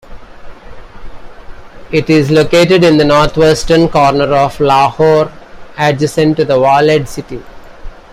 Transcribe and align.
It 1.91 2.09
is 2.09 2.31
located 2.31 2.83
in 2.83 2.97
the 2.97 3.03
northwestern 3.05 3.87
corner 3.87 4.33
of 4.33 4.59
Lahore, 4.59 5.31
adjacent 5.77 6.37
to 6.37 6.45
the 6.45 6.59
Walled 6.59 7.07
City. 7.07 7.43